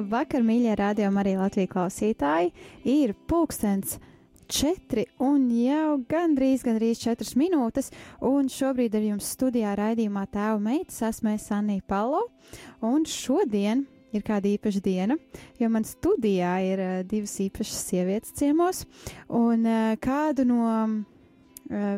[0.00, 2.54] Labvakar, mīļie rādījumi, arī Latvijas klausītāji.
[2.88, 3.98] Ir pulkstens
[4.48, 7.90] četri un jau gandrīz, gandrīz četras minūtes,
[8.24, 12.22] un šobrīd ar jums studijā raidījumā tēva meitas esmu Sanija Palo,
[12.80, 13.84] un šodien
[14.16, 15.18] ir kāda īpaša diena,
[15.60, 18.86] jo man studijā ir uh, divas īpašas sievietes ciemos,
[19.28, 20.96] un uh, kādu no uh,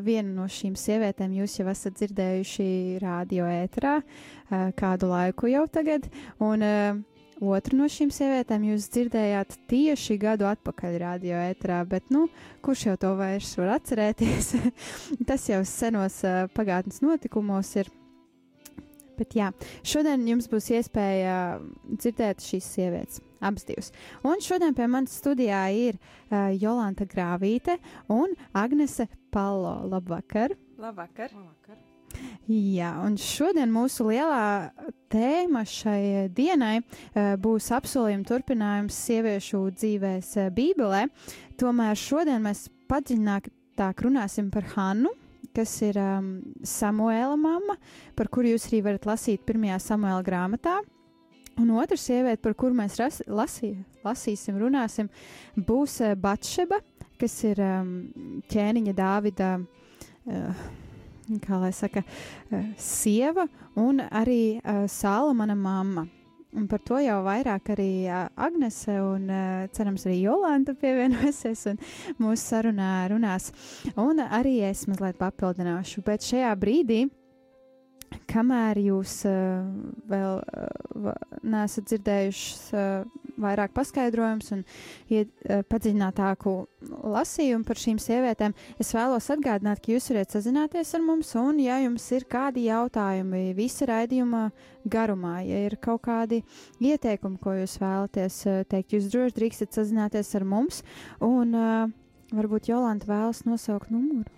[0.03, 2.69] vienu no šīm sievietēm jūs jau esat dzirdējuši
[3.01, 4.01] radio ēterā
[4.77, 6.11] kādu laiku jau tagad,
[6.45, 6.67] un
[7.43, 12.29] Otru no šīm sievietēm jūs dzirdējāt tieši gadu atpakaļ radio ētrā, bet, nu,
[12.63, 14.53] kurš jau to vairs var atcerēties?
[15.29, 17.91] Tas jau senos uh, pagātnes notikumos ir.
[19.19, 19.51] Bet jā,
[19.83, 21.37] šodien jums būs iespēja
[21.91, 23.91] dzirdēt šīs sievietes, abas divas.
[24.23, 29.81] Un šodien pie manas studijā ir uh, Jolanta Grāvīte un Agnese Palo.
[29.91, 30.55] Labvakar!
[30.79, 31.35] Labvakar!
[31.35, 31.89] Labvakar.
[32.51, 34.73] Jā, un šodien mūsu lielā
[35.13, 41.05] tēma šai dienai uh, būs apsolījuma turpinājums sieviešu dzīvēs uh, Bībelē.
[41.61, 45.15] Tomēr šodien mēs padziļinātāk runāsim par Hannu,
[45.55, 46.35] kas ir um,
[46.67, 47.79] Samuēla mamma,
[48.19, 50.81] par kuru jūs arī varat lasīt pirmajā Samuēla grāmatā.
[51.61, 55.13] Un otra sieviete, par kuru mēs ras, lasī, lasīsim, runāsim,
[55.55, 56.83] būs uh, Batšeba,
[57.23, 57.97] kas ir um,
[58.51, 59.57] ķēniņa Dāvida.
[60.27, 60.71] Uh,
[61.43, 62.03] kā lai saka,
[62.51, 63.47] eh, sieva
[63.77, 66.07] un arī uh, Sālamana mamma.
[66.53, 69.31] Un par to jau vairāk arī uh, Agnese un
[69.73, 71.81] cerams arī Jolanta pievienosies un
[72.21, 73.53] mūsu sarunā runās.
[73.97, 77.07] Un arī es mazliet papildināšu, bet šajā brīdī
[78.31, 79.63] kamēr jūs uh,
[80.11, 81.13] vēl uh,
[81.43, 84.65] neesat dzirdējuši uh, vairāk paskaidrojumus un
[85.13, 86.55] iet, uh, padziļinātāku
[87.15, 91.79] lasījumu par šīm sievietēm, es vēlos atgādināt, ka jūs varat sazināties ar mums, un, ja
[91.83, 94.45] jums ir kādi jautājumi visa raidījuma
[94.93, 96.43] garumā, ja ir kaut kādi
[96.83, 100.83] ieteikumi, ko jūs vēlaties uh, teikt, jūs droši drīkstat sazināties ar mums,
[101.23, 101.89] un uh,
[102.35, 104.31] varbūt Jolanta vēlas nosaukt numuru.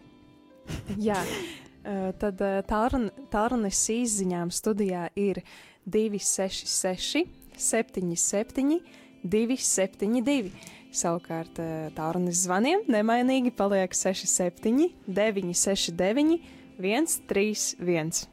[1.01, 1.19] Jā.
[1.85, 5.43] Eh, tad eh, tālrunis izziņām studijā ir
[5.85, 7.27] 266,
[7.61, 8.79] 77,
[9.21, 10.49] 272.
[10.95, 16.41] Savukārt eh, tālrunis zvaniem nemainīgi paliek 67, 969.
[16.75, 18.25] 131.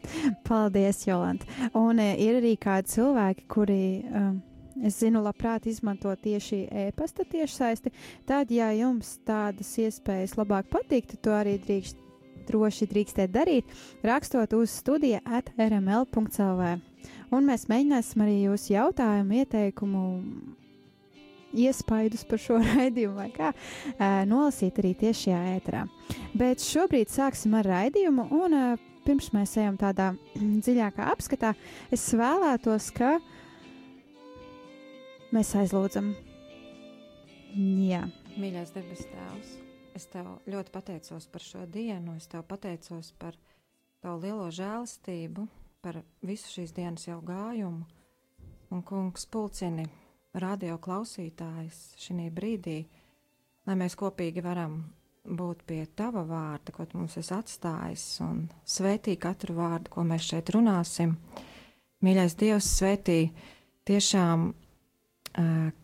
[0.48, 1.46] Paldies, Jolanta.
[1.78, 3.84] Un ir arī kādi cilvēki, kuri,
[4.18, 4.40] um,
[4.82, 7.94] es zinu, labprāt izmanto tieši e-pasta tiešsaisti.
[8.26, 12.01] Tad, ja jums tādas iespējas labāk patīk, tad to arī drīkst
[12.52, 13.76] droši drīkstēt darīt,
[14.06, 16.72] rakstot uz studija at rml.clv.
[17.32, 20.02] Un mēs mēģināsim arī jūsu jautājumu, ieteikumu,
[21.58, 23.52] iespaidus par šo raidījumu vai kā
[24.28, 25.84] nolasīt arī tieši šajā ēterā.
[26.38, 28.58] Bet šobrīd sāksim ar raidījumu, un
[29.06, 30.12] pirms mēs ejam tādā
[30.66, 31.54] dziļākā apskatā,
[31.94, 33.18] es vēlētos, ka
[35.36, 36.14] mēs aizlūdzam.
[37.88, 38.06] Jā.
[38.40, 39.56] Mīļais debes Tēvs,
[39.98, 43.36] Es tev ļoti pateicos par šo dienu, es tev pateicos par
[44.02, 45.48] tavu lielo žēlastību,
[45.84, 47.84] par visu šīs dienas jau gājumu.
[48.72, 49.84] Un, kungs, pulcini
[50.40, 52.78] radio klausītājs šī brīdī,
[53.68, 54.80] lai mēs kopīgi varam
[55.28, 60.32] būt pie tava vārda, ko tu mums esi atstājis, un svētī katru vārdu, ko mēs
[60.32, 61.18] šeit runāsim.
[62.02, 63.20] Mīļais Dievs, svētī
[63.86, 64.54] tiešām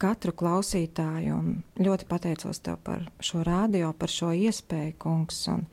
[0.01, 1.37] katru klausītāju,
[1.79, 5.39] ļoti pateicos tev par šo rādio, par šo iespēju, kungs.
[5.53, 5.65] Un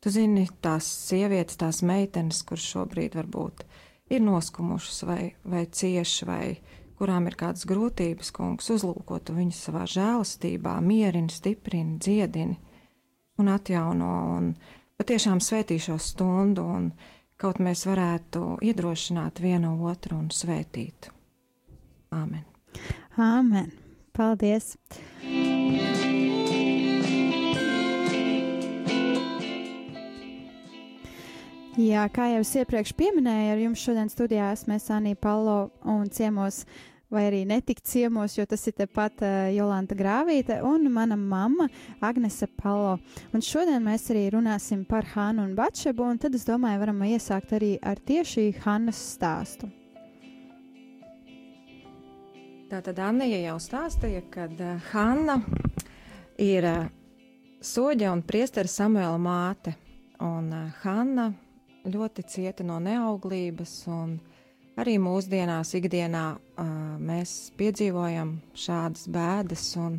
[0.00, 3.64] tu zini, tās sievietes, tās meitenes, kuras šobrīd varbūt
[4.10, 6.44] ir noskumušas vai, vai cieši, vai
[7.00, 12.58] kurām ir kādas grūtības, kungs, uzlūkot viņus savā žēlastībā, mierini, stiprini, dziedini
[13.40, 14.10] un atjauno.
[14.36, 14.52] Un
[15.00, 16.92] patiešām svētī šo stundu, un
[17.40, 21.12] kaut mēs varētu iedrošināt vienu otru un svētīt.
[22.10, 22.49] Āmen!
[23.20, 23.70] Āmen!
[24.16, 24.74] Paldies!
[31.80, 36.64] Jā, kā jau es iepriekš minēju, ar jums šodien studijā esmu Anī Palo un ciemos,
[37.08, 41.68] vai arī netikt ciemos, jo tas ir tepat uh, Jolanta Grāvīte un mana mamma
[42.00, 42.98] Agnese Palo.
[43.32, 47.56] Un šodien mēs arī runāsim par Hānu un Batšebu, un tad es domāju, varam iesākt
[47.56, 49.79] arī ar tieši Hannas stāstu.
[52.70, 55.40] Tātad Anija jau stāstīja, ka uh, Hanna
[56.38, 56.84] ir uh,
[57.66, 59.72] soģa un priestera Samuela māte,
[60.22, 61.32] un uh, Hanna
[61.90, 64.14] ļoti cieta no neauglības, un
[64.78, 66.70] arī mūsdienās, ikdienā uh,
[67.02, 69.98] mēs piedzīvojam šādas bēdas, un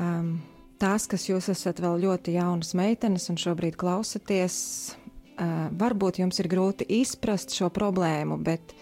[0.00, 0.34] um,
[0.80, 4.58] tās, kas jūs esat vēl ļoti jaunas meitenes un šobrīd klausaties,
[5.36, 8.72] uh, varbūt jums ir grūti izprast šo problēmu, bet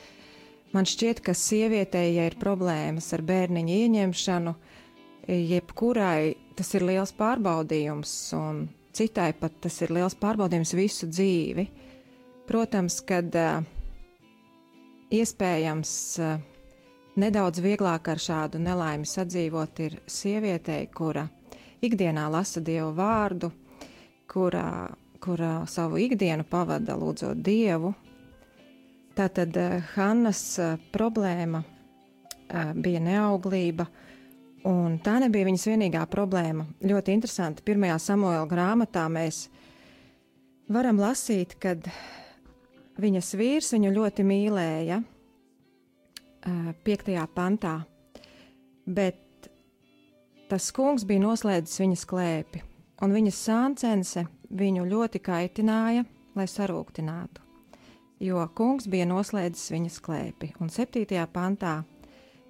[0.75, 4.55] man šķiet, ka sievietei, ja ir problēmas ar bērniņu ieņemšanu,
[5.31, 11.67] jebkurai tas ir liels pārbaudījums, un citai pat tas ir liels pārbaudījums visu dzīvi.
[12.47, 13.32] Protams, kad
[15.15, 15.94] iespējams
[17.20, 21.27] nedaudz vieglāk ar šādu nelaimi sadzīvot ir sievietei, kura
[21.85, 23.50] ikdienā lasa Dievu vārdu,
[24.31, 24.91] kurā,
[25.25, 27.94] kurā savu ikdienu pavada lūdzot Dievu.
[29.14, 33.87] Tātad uh, Hannas uh, problēma uh, bija neauglība,
[34.64, 36.64] Un tā nebija viņas vienīgā problēma.
[36.88, 39.43] Ļoti interesanti, pirmajā samuēlā grāmatā mēs
[40.72, 41.75] varam lasīt, ka
[43.05, 45.02] viņas vīrs viņu ļoti mīlēja,
[46.88, 47.75] piektajā pantā,
[48.88, 49.50] bet
[50.49, 52.64] tas kungs bija noslēdzis viņas klēpi,
[53.05, 57.44] un viņas sāncense viņu ļoti kaitināja, lai sarūktinātu,
[58.20, 61.81] jo kungs bija noslēdzis viņas klēpi, un septītajā pantā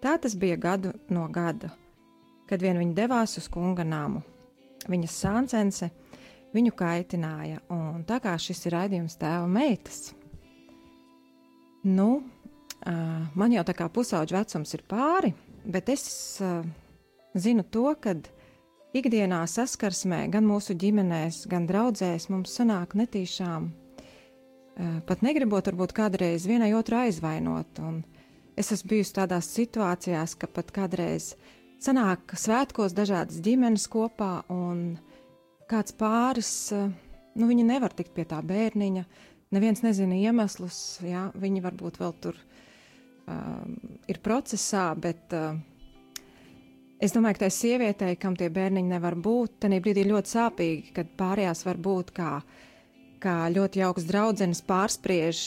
[0.04, 1.72] tā tas bija gadu no gada
[2.48, 4.22] kad vien viņa devās uz kunga namu.
[4.90, 5.88] Viņas sāncense
[6.54, 10.12] viņu kaitināja, un tā kā šis ir raidījums tēva meitas,
[11.88, 12.22] nu,
[12.84, 15.32] man jau tā kā pusauģa vecums ir pāri,
[15.64, 16.04] bet es
[17.34, 18.14] zinu to, ka
[18.94, 23.72] ikdienā saskarsmē, gan mūsu ģimenēs, gan draudzēs mums sanāk netīšām,
[25.06, 28.00] pat negribot varbūt kādreiz vienai otru aizvainot, un
[28.58, 31.34] es esmu bijusi tādās situācijās, ka pat kādreiz
[31.84, 34.96] sanāk svētkos dažādas ģimenes kopā, un
[35.70, 36.88] kāds pāris, eh,
[37.34, 39.04] nu, viņi nevar tikt pie tā bērniņa,
[39.54, 42.38] neviens nezina iemeslus, jā, viņi varbūt vēl tur
[43.30, 43.76] um,
[44.10, 45.54] ir procesā, bet uh,
[46.98, 51.12] es domāju, ka tai sievietei, kam tie bērniņi nevar būt, tad brīdī ļoti sāpīgi, kad
[51.20, 52.32] pārējās var būt kā,
[53.24, 55.40] kā ļoti jauks draudzenes pārspriež,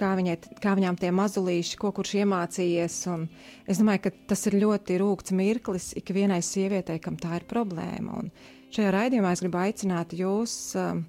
[0.00, 2.98] kā, viņai, kā viņām tie mazulīši, ko kurš iemācījies.
[3.70, 8.18] Es domāju, ka tas ir ļoti rūkts mirklis ikvienai sievietei, kam tā ir problēma.
[8.22, 8.30] Un
[8.74, 11.04] šajā raidījumā es gribu aicināt jūs um,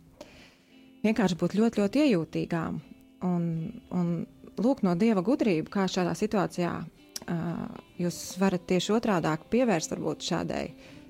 [1.06, 2.82] vienkārši būt ļoti, ļoti iejūtīgām
[3.28, 3.48] un,
[3.96, 4.12] un
[4.62, 7.64] lūgt no dieva gudrību, kā šādā situācijā uh,
[8.02, 10.68] jūs varat tieši otrādāk pievērst varbūt šādai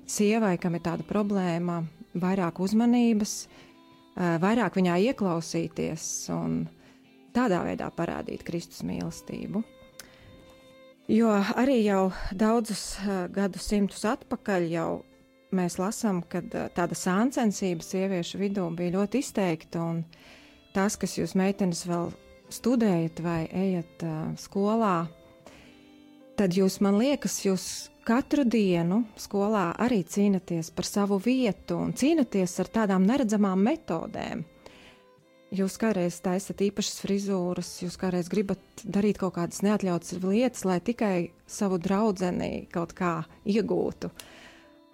[0.08, 1.82] sievai, kam ir tāda problēma,
[2.20, 3.44] vairāk uzmanības,
[4.14, 6.64] vairāk viņā ieklausīties un
[7.34, 9.64] tādā veidā parādīt Kristus mīlestību.
[11.10, 14.88] Jo arī jau daudzus uh, gadsimtus atpakaļ jau
[15.54, 19.82] mēs lasām, ka uh, tāda sāncensība sieviešu vidū bija ļoti izteikta,
[20.72, 22.08] tas, kas jūs meitenes vēl
[22.54, 25.04] studējat vai ejat uh, skolā,
[26.40, 27.68] tad jūs, man liekas, jūs
[28.04, 34.44] katru dienu skolā arī cīnāties par savu vietu un cīnāties ar tādām neredzamām metodēm.
[35.54, 41.30] Jūs kādreiz taisat īpašas frizūras, jūs kādreiz gribat darīt kaut kādas neatļautas lietas, lai tikai
[41.46, 42.32] savu draugu
[42.72, 43.12] kaut kā
[43.46, 44.10] iegūtu.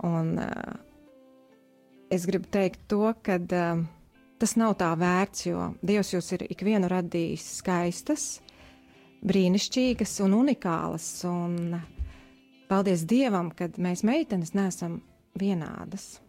[0.04, 0.74] Un, uh,
[2.12, 3.80] es gribu teikt to, ka uh,
[4.40, 8.26] tas nav tā vērts, jo Dievs jūs ir ikvienu radījis skaistas,
[9.24, 11.08] brīnišķīgas un unikālas.
[11.28, 11.80] Un,
[12.70, 15.00] paldies Dievam, ka mēs meitenes neesam
[15.38, 16.20] vienādas.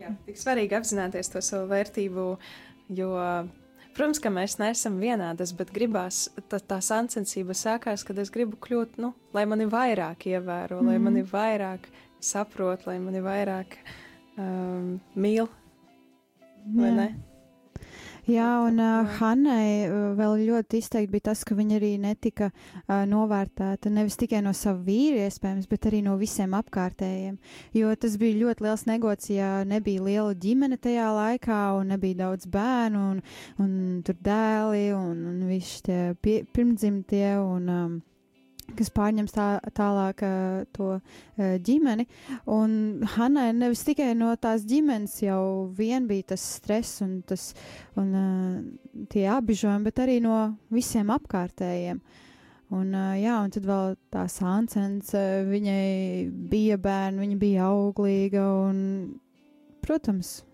[0.00, 2.26] Jā, tik svarīgi apzināties to savu vērtību,
[2.96, 3.10] jo,
[3.96, 8.96] protams, ka mēs neesam vienādas, bet gribās, tā, tā sacensība sākās, kad es gribu kļūt,
[9.02, 10.88] nu, lai mani vairāk ievēro, mm.
[10.88, 11.32] lai mani mhm.
[11.34, 11.90] vairāk
[12.20, 13.76] saprot, lai mani vairāk
[14.40, 15.50] um, mīl,
[16.64, 16.96] vai Jā.
[16.96, 17.10] ne?
[18.28, 23.06] Jā, un uh, Hannai uh, vēl ļoti izteikti bija tas, ka viņa arī netika uh,
[23.08, 27.38] novērtēta nevis tikai no sava vīra, iespējams, bet arī no visiem apkārtējiem.
[27.76, 32.50] Jo tas bija ļoti liels negods, ja nebija liela ģimene tajā laikā, un nebija daudz
[32.50, 33.24] bērnu, un,
[33.64, 33.72] un
[34.04, 37.38] tur dēli, un, un visi tie pie, pirmdzimtie.
[37.40, 37.98] Un, um,
[38.78, 39.46] kas pārņems tā,
[39.76, 40.22] tālāk
[40.76, 40.88] to
[41.66, 42.06] ģimeni.
[42.50, 42.72] Un
[43.16, 45.42] Hanai nevis tikai no tās ģimenes jau
[45.76, 47.50] vien bija tas stress un, tas,
[48.00, 48.10] un
[49.12, 50.40] tie apbižojumi, bet arī no
[50.74, 52.02] visiem apkārtējiem.
[52.70, 55.10] Un, jā, un tad vēl tā sāncens,
[55.50, 58.84] viņai bija bērni, viņa bija auglīga un,
[59.82, 60.44] protams,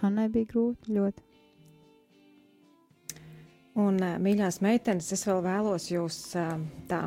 [0.00, 1.31] Hannai bija grūti ļoti.
[3.80, 6.16] Un, mīļās meitenes, es vēl vēlos jūs
[6.90, 7.02] tā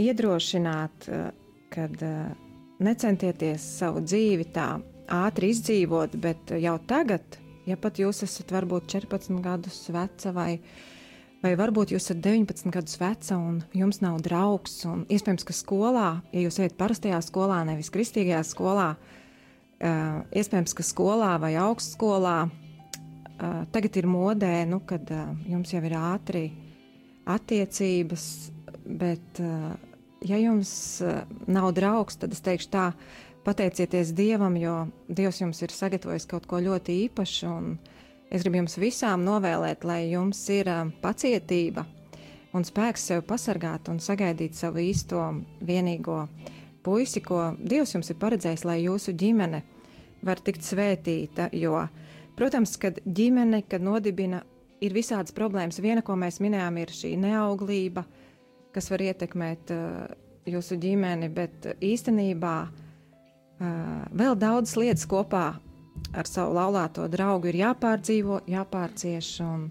[0.00, 1.06] iedrošināt,
[1.70, 2.02] kad
[2.82, 4.72] necentieties savu dzīvi tā
[5.10, 7.38] ātri izdzīvot, bet jau tagad,
[7.68, 10.50] ja pat jūs esat varbūt 14 gadus veca vai,
[11.44, 16.08] vai varbūt jūs esat 19 gadus veca un jums nav draugs, un iespējams, ka skolā,
[16.34, 18.88] ja jūs ejat parastajā skolā, nevis kristīgajā skolā,
[19.80, 22.40] iespējams, ka skolā vai augstskolā
[23.40, 26.44] uh, tagad ir modē, nu, kad uh, jums jau ir ātri
[27.30, 28.24] attiecības,
[28.84, 29.72] bet, uh,
[30.26, 30.72] ja jums
[31.04, 32.90] uh, nav draugs, tad es teikšu tā,
[33.46, 34.74] pateicieties Dievam, jo
[35.08, 37.78] Dievs jums ir sagatavojis kaut ko ļoti īpašu, un
[38.30, 41.86] es gribu jums visām novēlēt, lai jums ir uh, pacietība
[42.56, 45.22] un spēks sev pasargāt un sagaidīt savu īsto
[45.64, 46.24] vienīgo
[46.84, 49.62] puisi, ko Dievs jums ir paredzējis, lai jūsu ģimene
[50.26, 52.09] var tikt svētīta, jo uh,
[52.40, 54.40] Protams, kad ģimene, kad nodibina,
[54.80, 55.80] ir visādas problēmas.
[55.84, 58.06] Viena, ko mēs minējām, ir šī neauglība,
[58.74, 60.06] kas var ietekmēt uh,
[60.48, 63.66] jūsu ģimeni, bet īstenībā uh,
[64.16, 65.50] vēl daudzas lietas kopā
[66.16, 69.30] ar savu laulāto draugu ir jāpārdzīvo, jāpārcieš.
[69.44, 69.68] Un,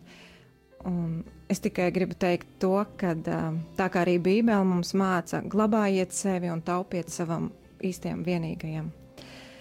[0.85, 3.49] un es tikai gribu teikt to, ka uh,
[3.79, 7.49] tā kā arī Bībele mums māca, glabājiet sevi un taupiet savam
[7.81, 8.93] īstajam vienīgajam.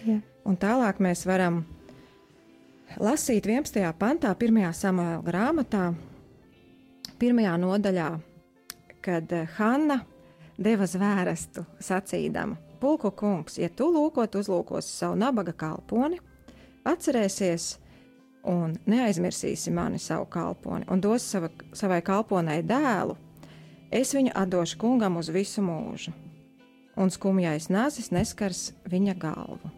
[0.04, 0.22] Yeah.
[0.46, 1.62] Un tālāk mēs varam
[2.97, 3.83] lasīt 11.
[3.99, 4.61] pantā, 1.
[4.73, 5.90] samuēlā grāmatā,
[7.21, 7.42] 1.
[7.61, 8.09] nodaļā,
[9.04, 10.00] kad eh, Hanna
[10.59, 16.21] deva zvērestu sacīdama: Pulko kungs, ja tu lūkot uzlūkosi savu nabaga kalponi,
[16.87, 17.73] atcerēsies
[18.49, 23.16] un neaizmirsīsi mani savu kalponi un dos sava, savai kalponai dēlu,
[23.90, 26.14] es viņu atdošu kungam uz visu mūžu,
[26.97, 29.75] un skumjais nācis neskars viņa galvu.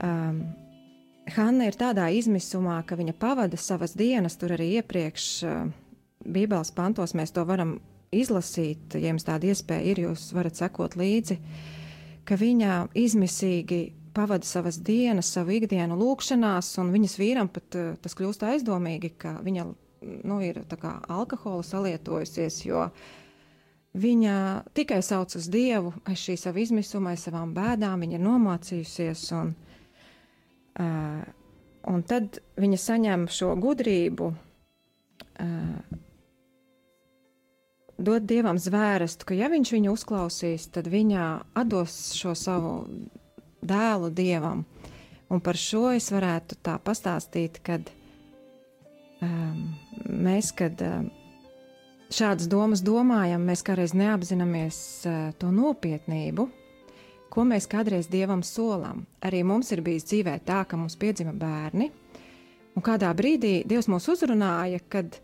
[0.00, 0.42] Um,
[1.36, 5.68] Hanna ir tādā izmisumā, ka viņa pavada savas dienas, tur arī iepriekš uh,
[6.24, 7.78] Bībeles pantos mēs to varam
[8.12, 11.38] izlasīt, ja jums tāda iespēja ir, jūs varat sekot līdzi,
[12.26, 13.80] ka viņa izmisīgi
[14.16, 19.36] pavada savas dienas, savu ikdienu lūkšanās, un viņas vīram pat uh, tas kļūst aizdomīgi, ka
[19.44, 19.68] viņa
[20.24, 20.62] nu, ir
[21.08, 22.88] alkohola salietojusies, jo
[24.00, 24.36] viņa
[24.74, 29.24] tikai sauc uz Dievu aiz šī sava izmisuma, aiz savām bēdām, viņa ir nomācījusies.
[29.36, 29.54] Un,
[30.80, 31.22] uh,
[31.92, 35.98] un tad viņa saņem šo gudrību, uh,
[38.00, 41.26] dot dievam zvērestu, ka ja viņš viņu uzklausīs, tad viņa
[41.60, 42.74] atdos šo savu
[43.60, 44.64] dēlu dievam.
[45.30, 47.92] Un par šo es varētu tā pastāstīt, kad
[49.22, 49.60] um,
[50.10, 51.10] mēs, kad um,
[52.10, 56.48] šādas domas domājam, mēs kādreiz neapzināmies uh, to nopietnību,
[57.30, 59.04] ko mēs kādreiz dievam solam.
[59.24, 61.90] Arī mums ir bijis dzīvē tā, ka mums piedzima bērni,
[62.76, 65.18] un kādā brīdī Dievs mūs uzrunāja, kad,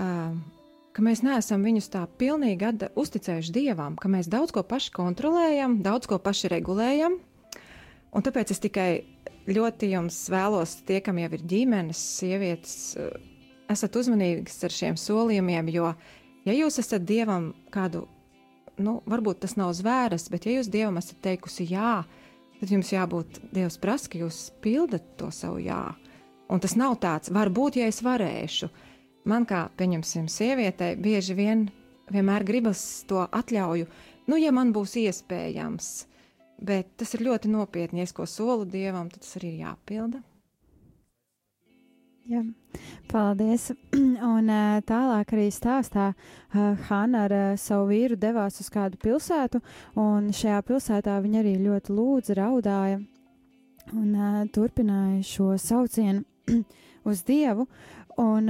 [0.00, 0.32] uh,
[0.92, 5.80] ka mēs neesam viņus tā pilnīgi atda, uzticējuši Dievam, ka mēs daudz ko paši kontrolējam,
[5.84, 7.18] daudz ko paši regulējam,
[8.12, 8.90] un tāpēc es tikai
[9.48, 13.12] ļoti jums vēlos, tie, kam jau ir ģimenes, sievietes, uh,
[13.72, 15.92] esat uzmanīgas ar šiem solījumiem, jo,
[16.46, 18.06] ja jūs esat Dievam kādu
[18.80, 22.02] nu, varbūt tas nav zvērs, bet ja jūs dievam esat teikusi jā,
[22.60, 25.82] tad jums jābūt, Dievs prasa, ka jūs pildat to savu jā.
[26.52, 28.68] Un tas nav tāds, varbūt, ja es varēšu.
[29.28, 31.68] Man kā, pieņemsim, sievietei, bieži vien
[32.12, 33.86] vienmēr gribas to atļauju,
[34.28, 35.92] nu, ja man būs iespējams.
[36.62, 40.22] Bet tas ir ļoti nopietni, ja es ko solu dievam, tad tas arī ir jāpilda.
[42.30, 42.42] Jā,
[43.10, 43.72] paldies.
[44.34, 44.50] Un
[44.86, 46.12] tālāk arī stāstā
[46.52, 49.58] Hanna ar savu vīru devās uz kādu pilsētu,
[49.98, 53.00] un šajā pilsētā viņa arī ļoti lūdza, raudāja
[53.98, 54.14] un
[54.54, 56.22] turpināja šo saucienu
[57.10, 57.66] uz Dievu.
[58.22, 58.46] Un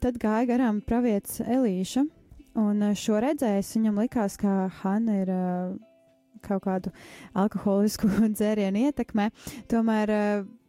[0.00, 2.06] tad gāja garām pravietis Elīša,
[2.62, 5.32] un šo redzējis viņam likās, ka Hanna ir
[6.44, 6.92] kaut kādu
[7.36, 8.08] alkoholisku
[8.38, 9.28] dzērienu ietekmē.
[9.68, 10.12] Tomēr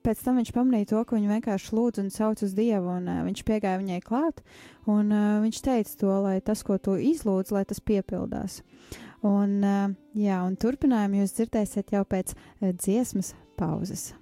[0.06, 3.22] pēc tam viņš pamanīja to, ka viņa vienkārši lūdz un sauc uz Dievu, un uh,
[3.28, 4.44] viņš piegāja viņai klāt,
[4.90, 8.62] un uh, viņš teica to, lai tas, ko tu izlūdz, lai tas piepildās.
[9.26, 14.14] Un, uh, jā, un turpinājumu jūs dzirdēsiet jau pēc uh, dziesmas pauzes.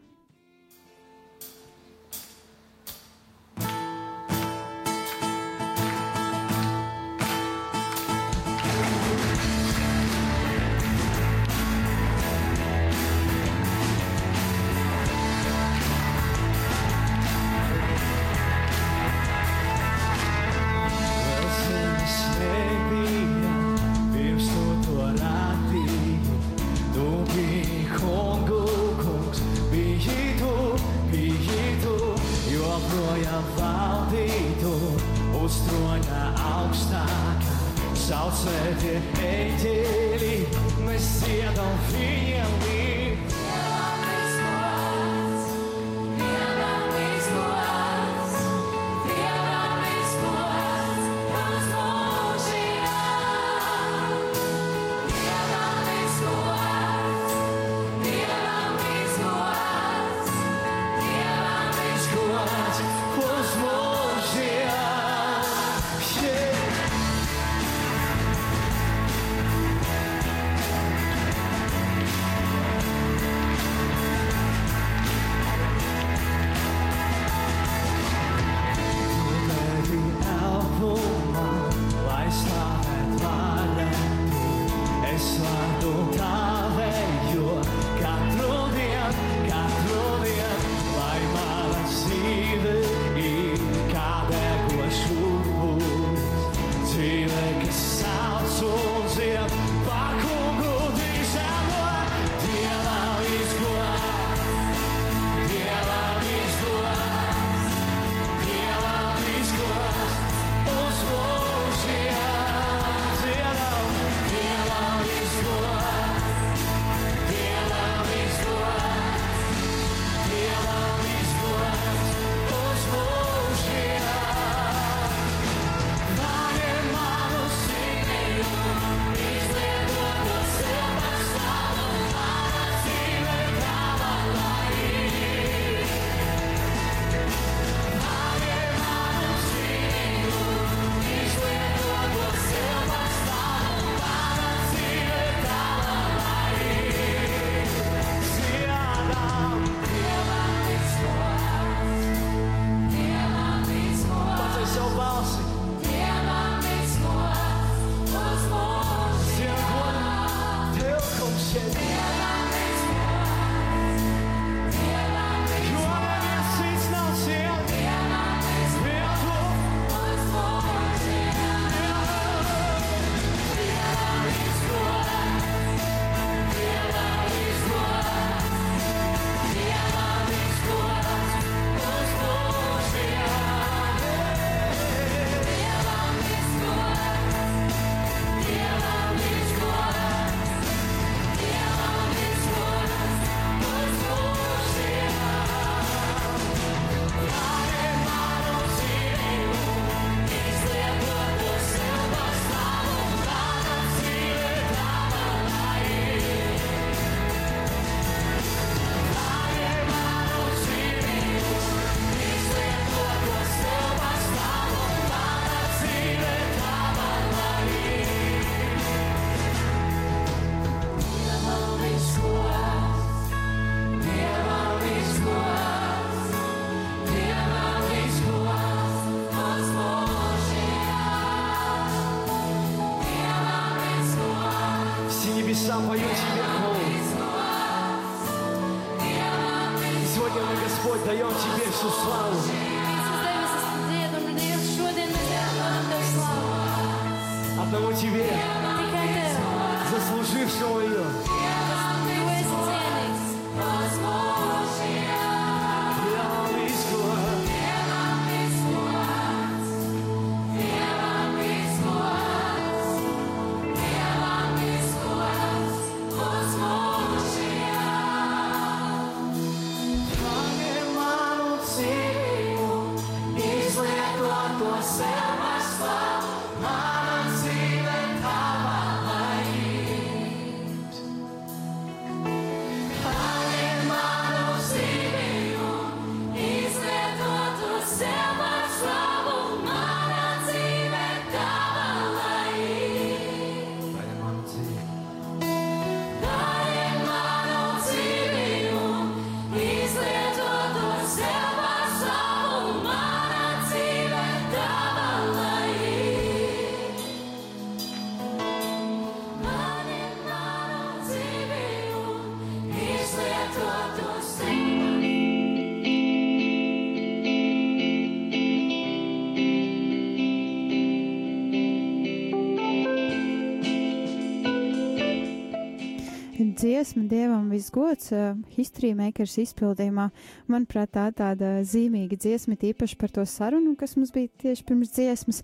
[326.64, 330.08] Dziesma Dievam visgods, uh, History Makers izpildījumā.
[330.52, 335.44] Manuprāt, tā tāda zīmīga dziesma, tīpaši par to sarunu, kas mums bija tieši pirms dziesmas,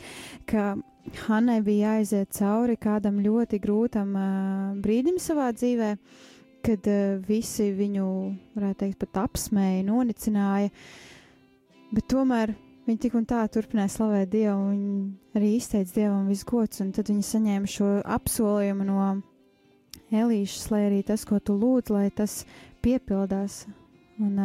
[0.50, 0.78] ka
[1.26, 5.92] Hanai bija jāiziet cauri kādam ļoti grūtam uh, brīdim savā dzīvē,
[6.66, 8.08] kad uh, visi viņu,
[8.56, 10.72] varētu teikt, pat apsmēja, nonicināja,
[11.92, 12.56] bet tomēr
[12.90, 17.26] Viņa tik un tā turpināja slavēt Dievu, un arī izteica Dievam visgods, un tad viņa
[17.28, 19.04] saņēma šo apsolījumu no
[20.10, 22.42] Elīšas, lai arī tas, ko tu lūdz, lai tas
[22.82, 23.66] piepildās,
[24.18, 24.40] un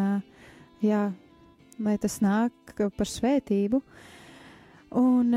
[0.85, 1.07] jā,
[1.81, 3.81] lai tas nāk par svētību.
[5.01, 5.33] Un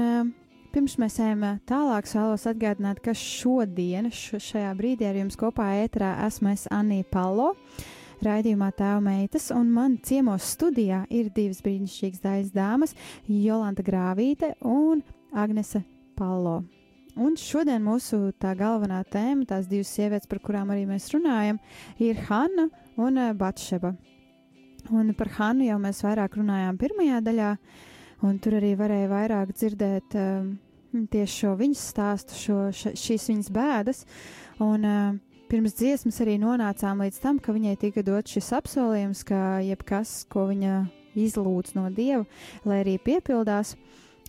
[0.73, 6.51] pirms mēs ejam tālāk, vēlos atgādināt, ka šodien, šajā brīdī ar jums kopā ēterā esmu
[6.53, 7.53] es Anija Palo.
[8.25, 12.95] Raidījumā Tēva meitas, un man ciemos studijā ir divas brīnišķīgas daļas dāmas-
[13.45, 15.83] Jolanta Grāvīte un Agnese
[16.17, 16.63] Palo.
[17.17, 21.58] Un šodien mūsu tā galvenā tēma, tās divas sievietes, par kurām arī mēs runājam,
[21.97, 22.67] ir Hanna
[23.01, 23.93] un eh, Batšeba.
[24.93, 27.51] Un par Hannu jau mēs vairāk runājām pirmajā daļā,
[28.27, 30.51] un tur arī varēja vairāk dzirdēt um,
[31.12, 34.06] tieši šo viņas stāstu, šo, š, šīs viņas bēdas.
[34.63, 39.62] Un, uh, Pirms dziesmas arī nonācām līdz tam, ka viņai tika dots šis apsolījums, ka
[39.63, 40.82] jebkas, ko viņa
[41.15, 42.25] izlūdz no dieva,
[42.67, 43.77] lai arī piepildās.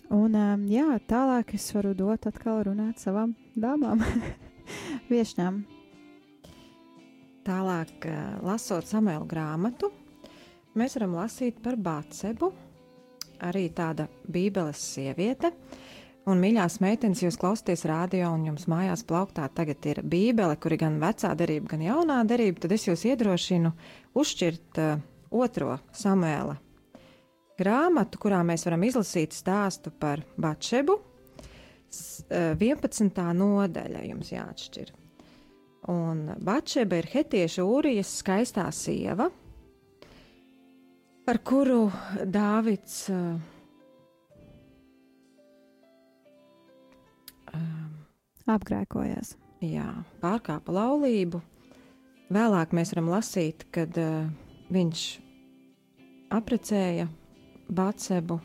[0.09, 4.01] Un um, jā, tālāk es varu dot atkal runāt savām dāmām,
[5.11, 5.59] viešņām.
[7.45, 8.07] Tālāk,
[8.45, 9.91] lasot Samuēlu grāmatu,
[10.77, 12.49] mēs varam lasīt par Bācebu,
[13.45, 15.53] arī tāda Bībeles sieviete.
[16.29, 20.81] Un, mīļās meitenes, jūs klausāties radio, un jums mājās plauktā tagad ir Bībele, kur ir
[20.83, 23.73] gan vecā derība, gan jaunā derība, tad es jūs iedrošinu
[24.17, 26.57] uzšķirt uh, otro Samuēla
[27.59, 30.95] grāmatu, kurā mēs varam izlasīt stāstu par Batšebu.
[31.89, 33.21] S, uh, 11.
[33.35, 34.95] nodaļa jums jāatšķir.
[35.89, 39.29] Un Batšeba ir Hetieša Ūrijas skaistā sieva,
[41.25, 41.87] par kuru
[42.25, 43.37] Dāvids uh,
[48.49, 49.35] apgrēkojās.
[49.63, 49.87] Jā,
[50.23, 51.41] pārkāpa laulību.
[52.33, 54.29] Vēlāk mēs varam lasīt, kad uh,
[54.71, 55.05] viņš
[56.37, 57.09] apprecēja
[57.69, 58.39] Batsebu.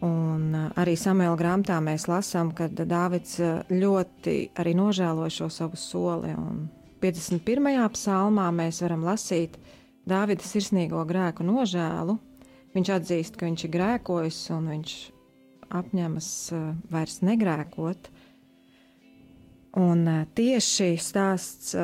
[0.00, 5.76] Un uh, arī Samuēlā grāmatā mēs lasām, ka Dāvids uh, ļoti arī nožēloja šo savu
[5.76, 6.32] soli.
[6.32, 6.68] Un
[7.04, 7.68] 51.
[7.96, 9.58] psalmā mēs varam lasīt
[10.08, 12.16] Dāvida sirsnīgo grēku nožēlu.
[12.72, 14.96] Viņš atzīst, ka viņš ir grēkojis un viņš
[15.82, 18.10] apņemas uh, vairs negrēkot.
[19.80, 20.02] Un
[20.34, 21.76] tieši stāsts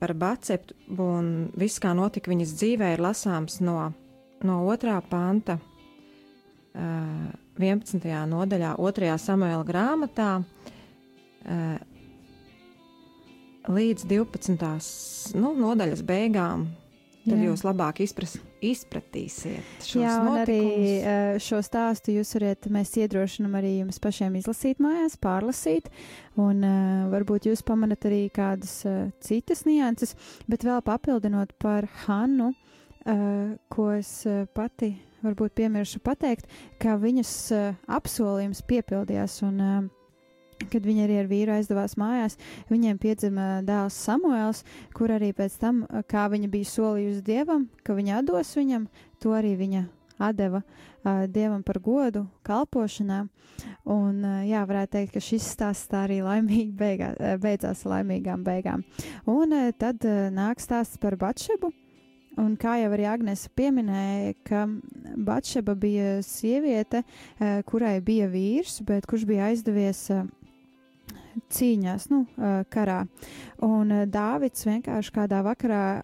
[0.00, 3.92] par Baceptu un viss, kā notika viņas dzīvē, ir lasāms no,
[4.46, 8.00] no otrā panta, uh, 11.
[8.30, 9.14] nodaļā, 2.
[9.20, 10.30] samuēlā grāmatā,
[13.70, 15.34] līdz 12.
[15.38, 16.70] Nu, nodaļas beigām.
[17.20, 17.50] Tad Jā.
[17.50, 21.02] jūs labāk izpras, izpratīsiet šo Jā, un notikumus.
[21.04, 25.90] arī šo stāstu jūs varat, mēs iedrošinam arī jums pašiem izlasīt mājās, pārlasīt,
[26.40, 30.16] un uh, varbūt jūs pamanat arī kādas uh, citas nianses,
[30.48, 32.69] bet vēl papildinot par Hannu, uh,
[33.68, 34.94] ko es uh, pati
[35.24, 39.90] varbūt piemiršu pateikt, ka viņas uh, apsolījums piepildījās, un
[40.68, 42.36] Kad viņa arī ar vīru aizdevās mājās,
[42.68, 44.60] viņiem piedzima dēls Samuēls,
[44.92, 48.84] kur arī pēc tam, kā viņa bija solījusi dievam, ka viņa atdos viņam,
[49.24, 49.86] to arī viņa
[50.36, 53.22] deva uh, dievam par godu, kalpošanā.
[53.88, 58.84] Un, uh, jā, varētu teikt, ka šis stāsts tā arī laimīgi beigā, beidzās laimīgām beigām.
[59.24, 61.72] Un uh, tad uh, nāk stāsts par Batšebu.
[62.38, 64.66] Un kā jau arī Agnēs pieminēja, ka
[65.26, 70.28] Batšeba bija sieviete, uh, kurai bija vīrs, bet kurš bija aizdevies uh,
[71.50, 72.24] cīņās, nu,
[72.72, 73.02] karā.
[73.64, 76.02] Un Dāvids vienkārši kādā vakarā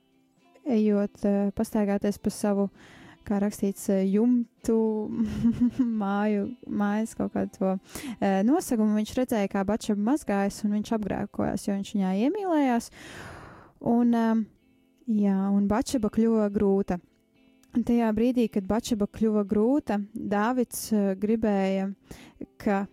[0.67, 2.69] ejot, pastaigāties pa savu,
[3.27, 4.79] kā rakstīts, jumtu
[6.03, 7.73] māju, mājas kaut kādu to
[8.47, 12.91] nosagumu, viņš redzēja, kā Bačaba mazgājas, un viņš apgrēkojās, jo viņš viņā iemīlējās.
[13.87, 14.15] Un,
[15.07, 16.99] jā, un Bačaba kļuva grūta.
[17.77, 20.89] Un tajā brīdī, kad Bačaba kļuva grūta, Dāvids
[21.21, 21.91] gribēja,
[22.63, 22.87] ka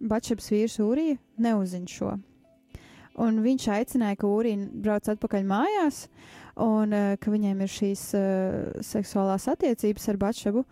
[0.00, 2.14] Batšaps vīrs Ūrija neuzzina šo.
[3.20, 6.04] Un viņš aicināja, ka Ūrija brauc atpakaļ mājās,
[6.62, 10.64] un uh, ka viņiem ir šīs uh, seksuālās attiecības ar Batšabu,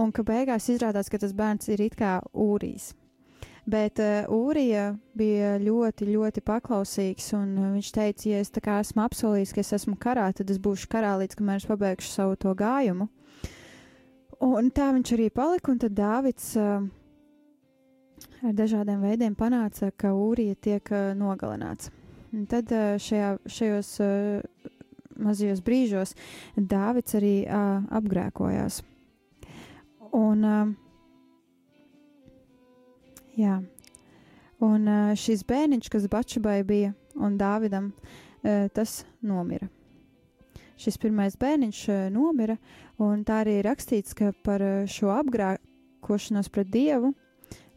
[0.00, 2.92] un ka beigās izrādās, ka tas bērns ir it kā Ūrijs.
[3.64, 8.76] Bet uh, Ūrija bija ļoti, ļoti paklausīgs, un uh, viņš teica, ja es tā kā
[8.82, 12.36] esmu apsolījis, ka es esmu karā, tad es būšu karā līdz kamēr es pabeigšu savu
[12.36, 13.08] to gājumu.
[14.44, 16.52] Un tā viņš arī palika, un tad Dāvids.
[16.60, 16.84] Uh,
[18.44, 21.88] ar dažādiem veidiem panāca, ka Ūrija tiek nogalināts.
[22.34, 22.68] un tad
[23.00, 23.90] šajā, šajos
[25.16, 26.12] mazajos brīžos
[26.56, 28.82] Dāvids arī apgrēkojās.
[30.12, 30.83] Un, uh,
[33.38, 33.60] jā,
[34.64, 37.92] un šis bērniņš, kas Bačabai bija un Dāvidam,
[38.74, 39.68] tas nomira.
[40.80, 41.80] Šis pirmais bērniņš
[42.12, 42.56] nomira,
[42.98, 47.12] un tā arī rakstīts, ka par šo apgrēkošanos pret Dievu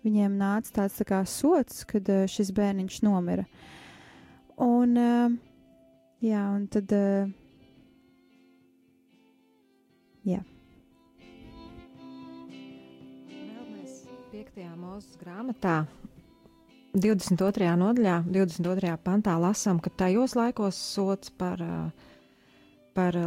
[0.05, 3.45] viņiem nāca tāds tā kā sots, kad šis bērniņš nomira.
[4.63, 4.97] Un,
[6.23, 6.93] jā, un tad,
[10.25, 10.41] jā,
[14.87, 15.81] mūzes grāmatā,
[16.95, 17.67] 22.
[17.81, 18.93] nodaļā, 22.
[19.03, 21.79] pantā lasām, ka tajos laikos sots par, ā,
[22.95, 23.25] par ā,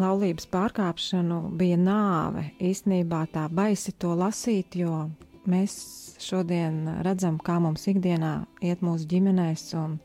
[0.00, 2.48] laulības pārkāpšanu bija nāve.
[2.58, 5.06] Īstenībā tā baisi to lasīt, jo
[5.50, 5.78] mēs
[6.20, 8.34] šodien redzam, kā mums ikdienā
[8.66, 9.96] iet mūsu ģimenēs un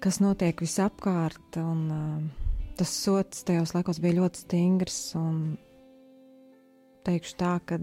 [0.00, 1.60] kas notiek visapkārt.
[1.60, 2.02] Un, ā,
[2.80, 5.40] tas sots tajos laikos bija ļoti stingrs un
[7.04, 7.78] teikšu tā, ka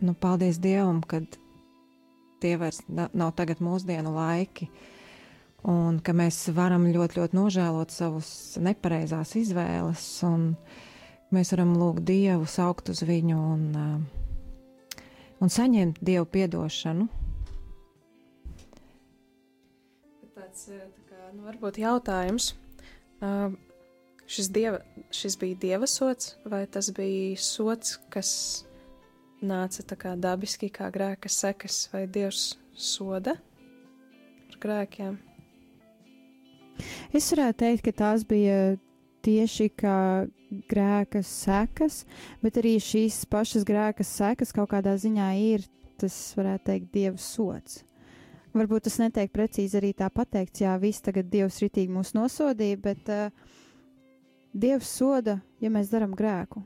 [0.00, 1.20] nu, paldies Dievam, ka
[2.40, 4.68] tie vairs na- nav tagad mūsdienu laiki.
[5.68, 10.56] Un ka mēs varam ļoti, ļoti nožēlot savus nepareizās izvēles, un
[11.34, 14.04] mēs varam lūgt Dievu, saukt uz viņu un,
[15.40, 17.08] un saņemt Dievu piedošanu.
[20.38, 22.52] Tāds tā kā, nu, varbūt jautājums.
[23.18, 23.50] Uh,
[24.30, 24.78] šis, dieva,
[25.10, 28.30] šis bija dieva sots, vai tas bija sots, kas
[29.44, 33.36] nāca tā kā dabiski, kā grēka sekas, vai dievs soda
[34.48, 35.18] par grēkiem?
[37.14, 38.76] Es varētu teikt, ka tās bija
[39.26, 40.28] tieši kā
[40.70, 42.04] grēka sekas,
[42.42, 45.66] bet arī šīs pašas grēka sekas kaut kādā ziņā ir
[45.98, 47.82] tas, varētu teikt, dieva sots.
[48.56, 53.10] Varbūt tas netiek precīzi arī tā pateikts, jā, viss tagad dievs ritīgi mūs nosodīja, bet
[53.12, 53.28] uh,
[54.54, 56.62] dievs soda, ja mēs darām grēku.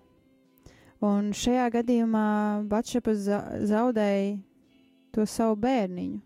[1.03, 2.27] Un šajā gadījumā
[2.71, 4.37] Batšepa za zaudēja
[5.13, 6.21] to savu bērniņu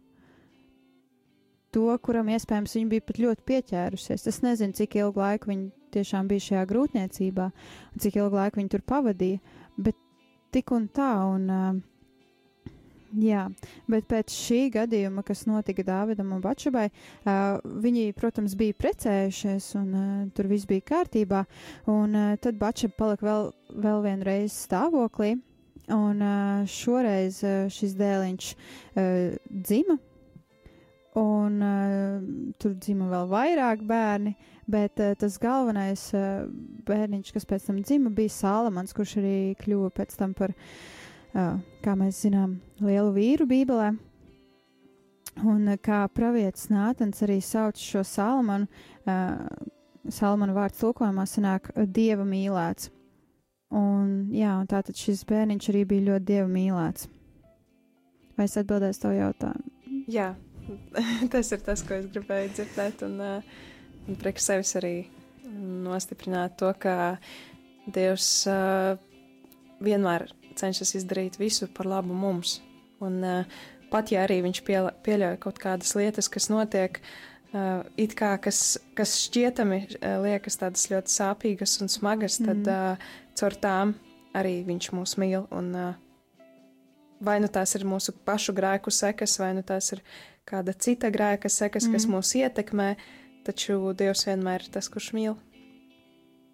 [1.76, 4.22] to, kuram iespējams viņa bija pat ļoti pieķērusies.
[4.30, 7.48] Es nezinu, cik ilgu laiku viņa tiešām bija šajā grūtniecībā,
[7.92, 9.42] un cik ilgu laiku viņa tur pavadīja,
[9.76, 9.98] bet
[10.56, 11.10] tik un tā.
[11.34, 11.76] Un, uh,
[13.14, 13.46] jā,
[13.90, 19.92] bet pēc šī gadījuma, kas notika Dāvidam un Bačabai, uh, viņi, protams, bija precējušies, un
[19.92, 21.44] uh, tur viss bija kārtībā,
[21.92, 23.52] un uh, tad Bačaba palika vēl,
[23.86, 25.36] vēl vienreiz stāvoklī.
[25.92, 29.94] Un uh, šoreiz uh, šis dēliņš uh, dzima,
[31.20, 32.24] un uh,
[32.58, 34.34] tur dzima vēl vairāk bērni,
[34.66, 36.48] bet uh, tas galvenais uh,
[36.90, 40.95] bērniņš, kas pēc tam dzima, bija Sālamans, kurš arī kļuva pēc tam par, uh,
[41.84, 43.92] kā mēs zinām, lielu vīru Bībelē.
[45.44, 48.68] Un kā pravietis Nātans arī sauc šo Sālamanu,
[49.04, 49.42] uh,
[50.08, 52.90] Salamana vārds tulkojumā sanāk dieva mīlēts.
[53.76, 57.08] Un, jā, un tātad šis bērniņš arī bija ļoti dieva mīlēts.
[58.38, 59.72] Vai es atbildēšu tavu jautājumu?
[60.12, 60.30] Jā,
[61.32, 63.20] tas ir tas, ko es gribēju dzirdēt, un,
[64.06, 64.94] un priekš sevis arī
[65.56, 67.16] nostiprināt to, ka
[67.86, 68.96] Dievs uh,
[69.82, 70.24] vienmēr
[70.58, 72.60] cenšas izdarīt visu par labu mums.
[73.04, 73.58] Un uh,
[73.92, 77.00] pat ja arī viņš pieļauj kaut kādas lietas, kas notiek,
[77.52, 82.48] uh, it kā kas, kas šķietami uh, liekas tādas ļoti sāpīgas un smagas, mm.
[82.48, 83.94] tad uh, caur tām
[84.36, 85.46] arī viņš mūs mīl.
[85.54, 85.72] Un,
[87.20, 90.02] vai nu tās ir mūsu pašu grēku sekas, vai nu tās ir
[90.48, 91.96] kāda cita grēka sekas, mm.
[91.96, 92.90] kas mūs ietekmē,
[93.46, 95.36] taču Dievs vienmēr ir tas, kurš mīl.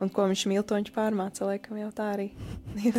[0.03, 2.29] Un ko viņš mīl, to viņš pārmāca, laikam jau tā arī
[2.89, 2.99] ir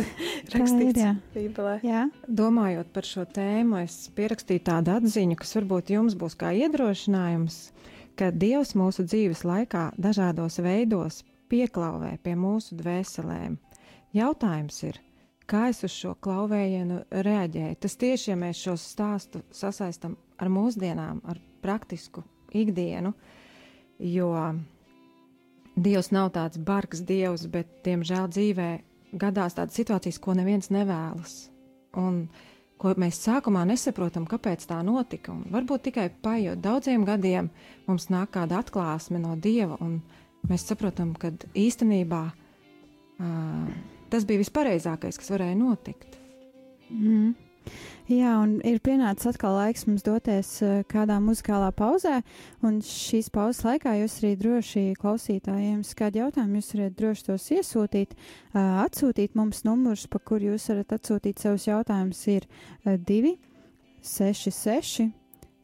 [0.54, 1.02] rakstīts.
[1.34, 1.76] Bībelē.
[1.84, 7.60] Jā, Domājot par šo tēmu, es pierakstīju tādu atziņu, kas varbūt jums būs kā iedrošinājums,
[8.16, 11.20] ka Dievs mūsu dzīves laikā dažādos veidos
[11.52, 13.58] pieklauvē pie mūsu dvēselēm.
[14.14, 15.00] Jautājums ir,
[15.50, 17.80] kā es uz šo klauvējienu reaģēju?
[17.84, 23.12] Tas tieši, ja mēs šo stāstu sasaistam ar mūsdienām, ar praktisku ikdienu,
[23.98, 24.30] jo
[25.74, 28.68] Dievs nav tāds bargs dievs, bet, diemžēl, dzīvē
[29.18, 31.48] gadās tādas situācijas, ko neviens nevēlas.
[31.98, 32.26] Un
[32.78, 35.34] ko mēs sākumā nesaprotam, kāpēc tā notika.
[35.34, 37.50] Un varbūt tikai paiet daudziem gadiem,
[37.88, 40.00] mums nāk kāda atklāsme no Dieva, un
[40.50, 43.72] mēs saprotam, ka īstenībā uh,
[44.12, 46.18] tas bija vispareizākais, kas varēja notikt.
[46.90, 47.34] mm.
[48.04, 52.18] Jā, un ir pienācis atkal laiks mums doties eh, kādā muzikālā pauzē,
[52.60, 58.12] un šīs pauzes laikā jūs arī droši klausītājiem, kādi jautājumi jūs varat droši tos iesūtīt,
[58.12, 62.44] eh, atsūtīt mums numurs, pa kur jūs varat atsūtīt savus jautājumus, ir
[62.84, 63.34] 2,
[64.04, 65.08] 6, 6,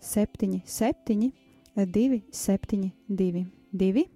[0.01, 1.31] 7, 7,
[1.77, 3.47] 2, 7, 2,
[3.85, 4.09] 2,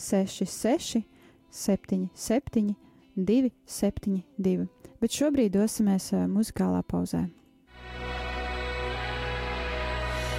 [0.00, 1.04] 6, 6,
[1.52, 2.76] 7, 7,
[3.16, 4.70] 2, 7, 2.
[4.96, 7.28] Bet šobrīd dosimies eh, muzikālā pauzē.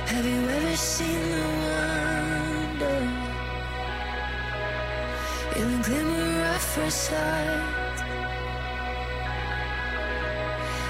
[0.07, 2.99] Have you ever seen the wonder
[5.57, 7.97] in the glimmer of first sight?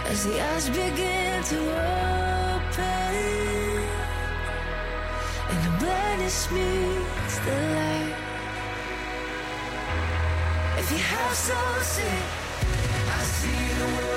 [0.05, 2.77] As the eyes begin to open
[5.49, 8.15] and the blindness meets the light.
[10.77, 12.23] If you have so sick,
[13.17, 14.16] I see the world.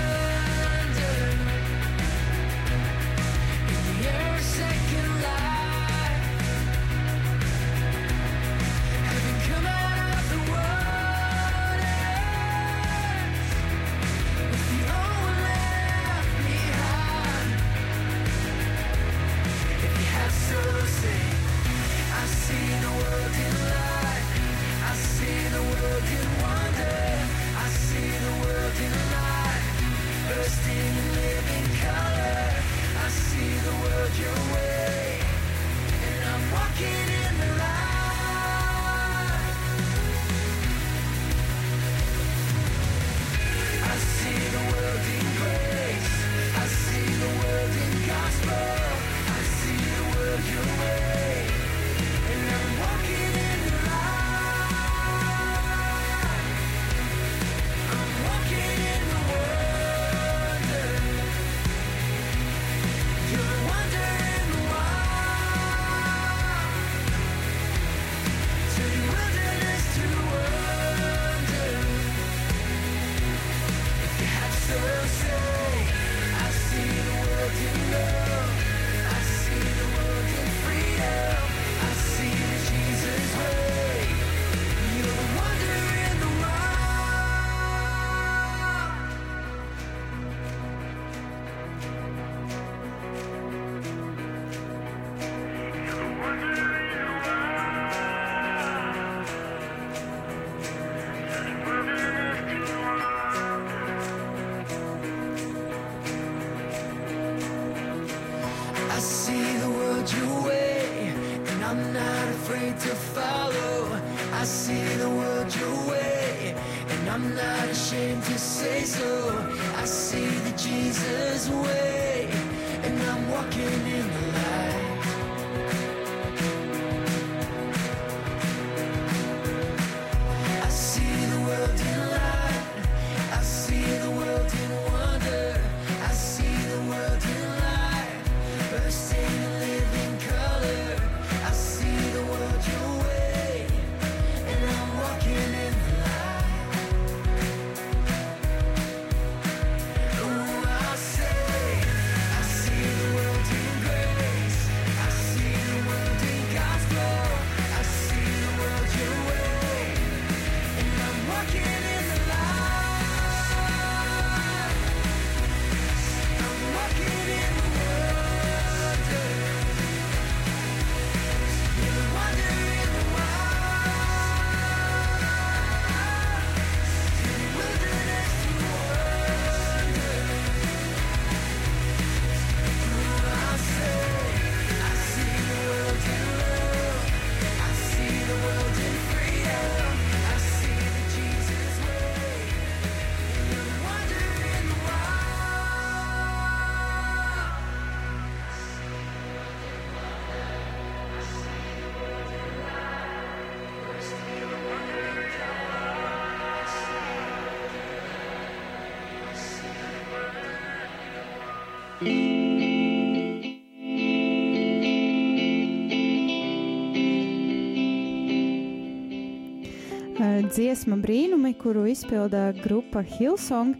[220.71, 223.75] dziesma brīnumi, kuru izpilda grupa Hilsong.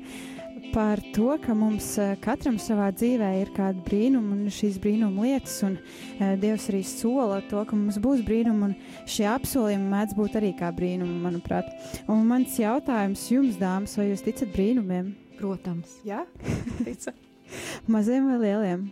[0.74, 5.54] Par to, ka mums e, katram savā dzīvē ir kāda brīnuma un šīs brīnuma lietas,
[5.64, 10.36] un e, Dievs arī sola to, ka mums būs brīnumi, un šie apsolījumi mēdz būt
[10.42, 11.72] arī kā brīnumi, manuprāt.
[12.12, 15.14] Un mans jautājums jums, dāmas, vai jūs ticat brīnumiem?
[15.40, 16.26] Protams, jā,
[16.84, 17.16] ticat.
[17.88, 18.88] Maziem vai lieliem?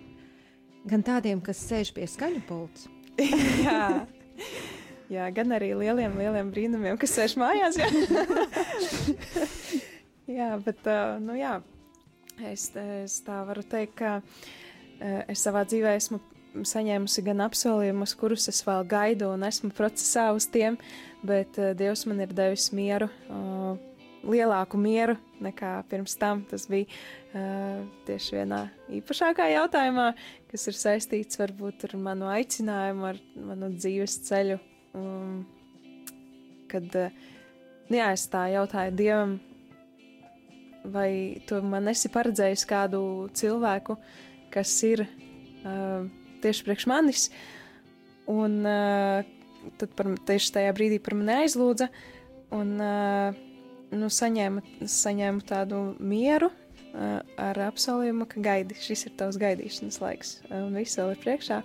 [0.88, 2.88] Gan tādiem, kas sēž pie skaļa pults.
[3.68, 3.84] jā
[5.12, 7.80] jā, gan arī lieliem, lieliem brīnumiem, kas sēž mājās.
[7.80, 7.90] Jā,
[10.40, 11.58] jā bet uh, nu, jā,
[12.52, 12.70] es,
[13.04, 16.22] es tā varu teikt, ka uh, es savā dzīvē esmu
[16.66, 20.80] saņēmusi gan apsolījumus, kurus es vēl gaidu un esmu procesā uz tiem,
[21.26, 23.12] bet uh, Dievs man ir devis mieru.
[23.30, 23.78] Uh,
[24.26, 26.44] lielāku mieru nekā pirms tam.
[26.50, 28.64] Tas bija uh, tieši vienā
[29.00, 30.10] īpašākā jautājumā,
[30.52, 34.60] kas ir saistīts varbūt ar manu aicinājumu, ar manu dzīves ceļu.
[34.98, 35.44] Um,
[36.70, 37.14] kad uh,
[37.92, 39.38] jā, es tā jautāju Dievam,
[40.90, 43.02] vai tu man esi paredzējis kādu
[43.38, 43.98] cilvēku,
[44.54, 46.08] kas ir uh,
[46.44, 47.28] tieši priekš manis,
[48.30, 49.28] un uh,
[49.82, 51.90] tad par, tieši tajā brīdī par mani aizlūdza.
[52.56, 53.46] Un, uh,
[53.94, 56.50] nu, saņēmu, saņēmu tādu mieru
[56.94, 61.62] ar apsolījumu, ka gaidi, šis ir tavs gaidīšanas laiks, un viss vēl ir priekšā.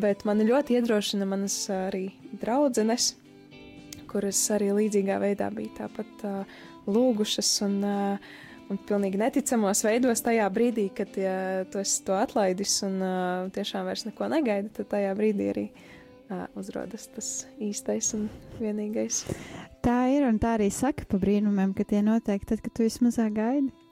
[0.00, 2.08] Bet man ļoti iedrošina manas arī
[2.40, 3.12] draudzenes,
[4.08, 8.30] kuras arī līdzīgā veidā bija tāpat uh, lūgušas un, uh,
[8.72, 13.88] un pilnīgi neticamos veidos tajā brīdī, kad ja tu esi to atlaidis un uh, tiešām
[13.90, 15.68] vairs neko negaidi, tad tajā brīdī arī
[16.60, 18.26] uzrodas tas īstais un
[18.60, 19.22] vienīgais.
[19.80, 23.32] Tā ir, un tā arī saka pa brīnumiem, ka tie notiek tad, kad tu vismazāk
[23.38, 23.87] gaidi.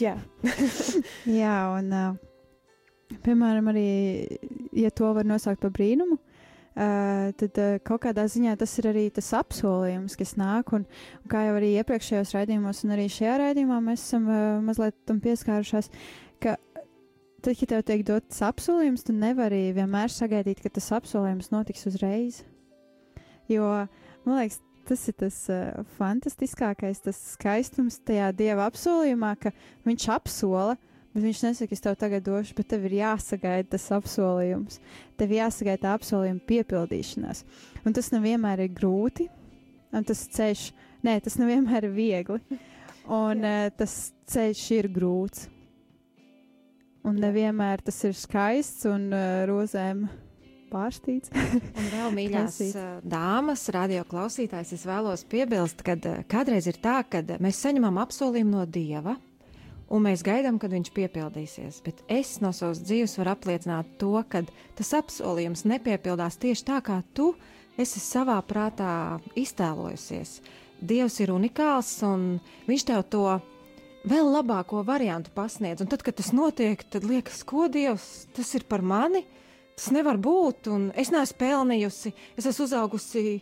[0.00, 0.14] Jā,
[1.40, 3.88] Jā, un, uh, piemēram, arī,
[4.76, 9.06] ja to var nosaukt par brīnumu, uh, tad uh, kaut kādā ziņā tas ir arī
[9.14, 10.86] tas apsolījums, kas nāk, un,
[11.20, 15.20] un kā jau arī iepriekšējos raidījumos, un arī šajā raidījumā mēs esam uh, mazliet tam
[15.24, 15.92] pieskārušās,
[16.42, 16.56] ka
[17.42, 22.42] tad, kad tev tiek dots apsolījums, tu nevari vienmēr sagaidīt, ka tas apsolījums notiks uzreiz.
[23.50, 23.66] Jo,
[24.24, 29.52] man liekas, tas ir tas uh, fantastiskākais, tas skaistums tajā dieva apsolījumā, ka
[29.86, 30.76] viņš apsola,
[31.12, 34.80] bet viņš nesaka, es tev tagad došu, bet tev ir jāsagaida tas apsolījums.
[35.20, 37.44] Tev jāsagaida tā apsolījuma piepildīšanās.
[37.84, 39.28] Un tas nevienmēr ir grūti,
[39.92, 40.66] un tas ceļš,
[41.06, 42.60] nē, tas nevienmēr ir viegli,
[43.10, 43.96] un uh, tas
[44.32, 45.48] ceļš ir grūts.
[47.02, 50.04] Un nevienmēr tas ir skaists un uh, rozēm
[50.72, 51.32] pārstīts.
[51.32, 57.02] Un vēl mīļās uh, dāmas, radio klausītājs, es vēlos piebilst, ka uh, kādreiz ir tā,
[57.04, 59.16] ka mēs saņemam apsolījumu no Dieva,
[59.92, 61.82] un mēs gaidām, kad viņš piepildīsies.
[61.84, 64.44] Bet es no savas dzīves varu apliecināt to, ka
[64.78, 67.34] tas apsolījums nepiepildās tieši tā, kā tu
[67.80, 70.40] esi savā prātā iztēlojusies.
[70.82, 73.26] Dievs ir unikāls, un viņš tev to
[74.08, 75.82] vēl labāko variantu pasniedz.
[75.84, 79.22] Un tad, kad tas notiek, tad liekas, ko Dievs tas ir par mani.
[79.76, 82.12] Tas nevar būt, un es neesmu pelnījusi.
[82.36, 83.40] Es esmu uzaugusi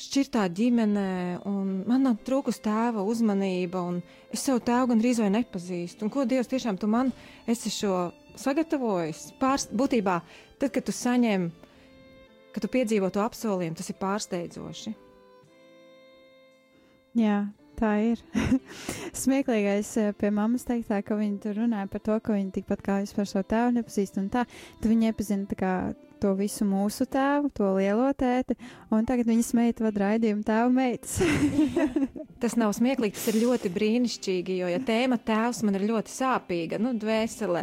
[0.00, 4.00] šķirtā ģimenē, un man nav trūkus tēva uzmanība, un
[4.34, 6.06] es savu tēvu gandrīz vai nepazīstu.
[6.06, 7.12] Un ko Dievs tiešām tu man
[7.50, 8.08] esi šo
[8.38, 9.28] sagatavojis?
[9.40, 10.18] Pārst, būtībā,
[10.58, 11.50] tad, kad tu saņem,
[12.54, 14.94] kad tu piedzīvo to apsolījumu, tas ir pārsteidzoši.
[17.18, 17.44] Jā,
[17.78, 18.22] tā ir.
[19.24, 22.98] Smieklīgais eh, pie mammas teiktā, ka viņa tur runāja par to, ka viņa tikpat kā
[23.04, 24.46] vispār savu tēvu nepazīst un tā,
[24.80, 25.74] tad viņa iepazina tā kā
[26.24, 28.56] to visu mūsu tēvu, to lielo tēti,
[28.94, 31.18] un tagad viņas meita vada raidījumu tēvu meitas.
[32.42, 36.80] Tas nav smieklīgi, tas ir ļoti brīnišķīgi, jo ja tēma tēvs man ir ļoti sāpīga,
[36.82, 37.62] nu, dvēselē,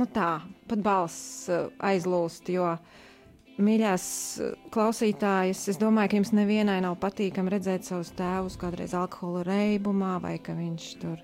[0.00, 0.30] nu tā,
[0.70, 2.70] pat balss uh, aizlūst, jo,
[3.62, 4.04] mīļās
[4.42, 10.16] uh, klausītājas, es domāju, ka jums nevienai nav patīkami redzēt savus tēvus kādreiz alkohola reibumā,
[10.22, 11.22] vai ka viņš tur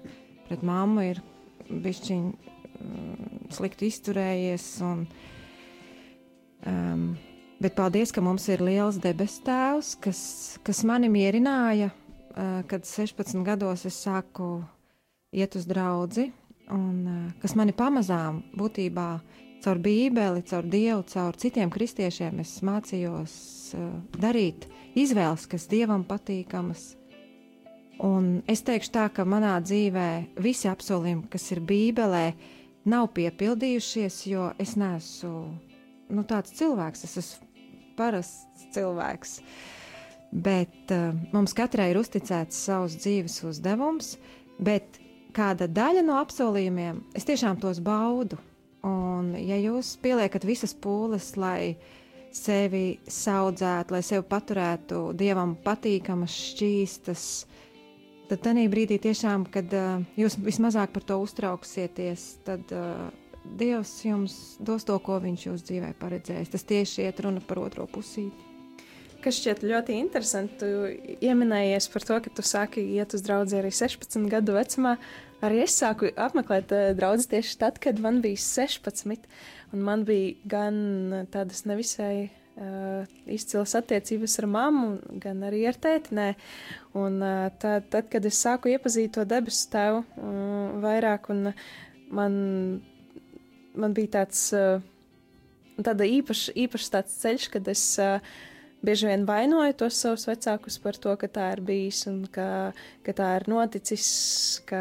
[0.49, 1.23] pret mammu ir
[1.69, 5.05] bišķiņ mm, slikti izturējies, un,
[6.69, 7.07] um,
[7.63, 10.21] bet paldies, ka mums ir liels debes tēvs, kas,
[10.67, 14.63] kas mani mierināja, uh, kad 16 gados es sāku
[15.35, 16.31] iet uz draudzi,
[16.73, 19.11] un uh, kas mani pamazām būtībā
[19.65, 23.35] caur Bībeli, caur Dievu, caur citiem kristiešiem es mācījos
[23.79, 23.89] uh,
[24.21, 26.95] darīt izvēles, kas Dievam patīkamas.
[28.05, 30.09] Un es teikšu tā, ka manā dzīvē
[30.45, 32.27] visi apsolījumi, kas ir Bībelē,
[32.89, 35.41] nav piepildījušies, jo es neesmu
[36.15, 37.49] nu, tāds cilvēks, es esmu
[37.99, 39.39] parasts cilvēks.
[40.31, 44.15] Bet uh, mums katrai ir uzticēts savs dzīves uzdevums,
[44.61, 45.01] bet
[45.37, 48.39] kāda daļa no apsolījumiem es tiešām tos baudu.
[48.87, 51.77] Un, ja jūs pieliekat visas pūles, lai
[52.35, 57.25] sevi audzētu, lai sevi paturētu dievam patīkamas, šķīstas,
[58.31, 63.09] tad tajā brīdī, tiešām, kad uh, jūs vismazāk par to uztrauksieties, tad uh,
[63.57, 66.53] Dievs jums dos to, ko Viņš jūsu dzīvē paredzējis.
[66.53, 68.47] Tas tieši iet runa par otro pusīti.
[69.23, 73.73] Kas šķiet ļoti interesanti, tu ieminējies par to, ka tu sāki iet uz draugu arī
[73.75, 74.95] 16 gadu vecumā.
[75.45, 79.29] Arī es sāku apmeklēt uh, draugus tieši tad, kad man bija 16,
[79.73, 80.77] un man bija gan
[81.13, 82.29] uh, tādas nevisai
[82.59, 84.91] uh, izcilas attiecības ar mammu,
[85.23, 86.17] gan arī ar tēti.
[86.19, 86.29] Nē.
[86.99, 91.53] Un uh, tad, tad, kad es sāku iepazīt to debesu tēvu uh, vairāk, un
[92.15, 92.39] man,
[93.79, 94.83] man bija tāds, uh,
[95.79, 98.19] īpašs, īpašs tāds ceļš, kad es uh,
[98.85, 102.71] bieži vien vainoju tos savus vecākus par to, ka tā ir bijis un ka,
[103.07, 104.09] ka tā ir noticis,
[104.69, 104.81] ka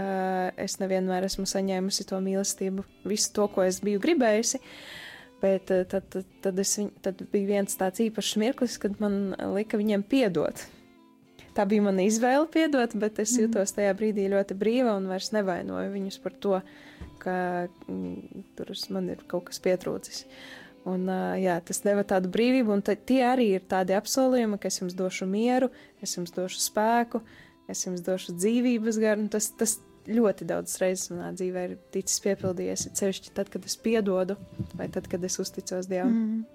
[0.60, 4.62] es nevienmēr esmu saņēmusi to mīlestību, visu to, ko es biju gribējusi.
[5.42, 6.74] Bet eh, tad, tad, tad, es,
[7.06, 10.66] tad bija viens tāds īpašs mirklis, kad man lika viņiem piedot.
[11.58, 15.90] Tā bija mana izvēle piedot, bet es jutos tajā brīdī ļoti brīva un vairs nevainoju
[15.94, 16.60] viņus par to,
[17.22, 17.38] ka
[17.90, 20.26] mm, tur man ir kaut kas pietrūcis.
[20.88, 21.10] Un,
[21.42, 25.28] jā, tas deva tādu brīvību, un tie arī ir tādi apsolījumi, ka es jums došu
[25.28, 25.68] mieru,
[26.04, 27.20] es jums došu spēku,
[27.68, 29.26] es jums došu dzīvības garu.
[29.26, 29.78] un Tas, tas
[30.08, 34.38] ļoti daudz reizes manā dzīvē ir ticis piepildījies, sevišķi tad, kad es piedodu,
[34.80, 36.14] vai tad, kad es uzticos Dievam.
[36.14, 36.46] Mm.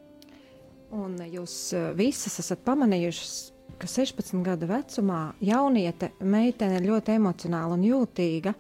[0.93, 1.57] Un jūs
[1.97, 3.37] visas esat pamanījušas,
[3.81, 8.53] ka 16 gadu vecumā jauniete meitene ir ļoti emocionāla un jūtīga.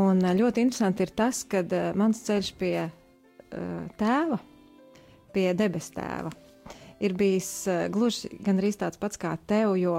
[0.00, 1.64] Un ļoti interesanti ir tas, ka
[1.98, 2.92] mans ceļš pie uh,
[4.00, 4.38] tēva,
[5.34, 6.32] pie debes tēva,
[7.00, 9.96] ir bijis uh, gluži gandrīz tāds pats kā tev, jo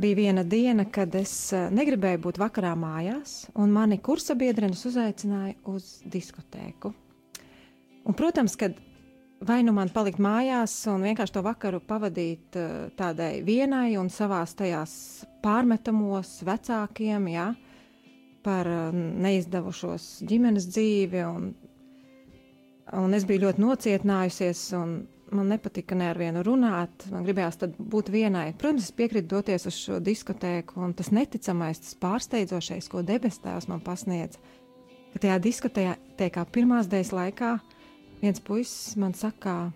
[0.00, 6.00] bija viena diena, kad es uh, negribēju būt vakarā mājās, un mani kursabiedrenes uzaicināja uz
[6.04, 6.94] diskotēku.
[8.04, 8.76] Un, protams, kad
[9.44, 14.56] vai nu man palikt mājās un vienkārši to vakaru pavadīt uh, tādai vienai un savās
[14.58, 14.96] tajās
[15.44, 17.52] pārmetamos vecākiem, jā,
[18.44, 18.68] par
[19.24, 21.22] neizdevušos ģimenes dzīvi.
[21.24, 21.48] Un,
[22.92, 24.96] un es biju ļoti nocietinājusies, un
[25.34, 27.06] man nepatika ne ar vienu runāt.
[27.12, 28.52] Man gribējās būt vienai.
[28.58, 33.68] Protams, es piekrītu doties uz šo diskotēku, un tas neticamais, tas pārsteidzošais, ko debes tēvs
[33.70, 34.38] man pasniedz,
[35.14, 37.56] ka tajā diskotēkā pirmās dienas laikā
[38.20, 39.72] viens puisis man saka,